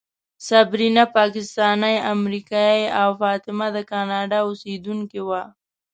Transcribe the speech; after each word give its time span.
صبرینا 0.47 1.03
پاکستانۍ 1.17 1.95
امریکایۍ 2.13 2.81
او 3.01 3.09
فاطمه 3.21 3.67
د 3.75 3.77
کاناډا 3.91 4.39
اوسېدونکې 4.47 5.21
وه. 5.27 5.41